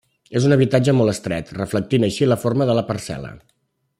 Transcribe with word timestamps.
És 0.37 0.45
un 0.47 0.53
habitatge 0.53 0.95
molt 0.99 1.11
estret, 1.13 1.51
reflectint 1.59 2.09
així 2.09 2.31
la 2.31 2.39
forma 2.47 2.69
de 2.71 2.79
la 2.79 2.87
parcel·la. 2.91 3.33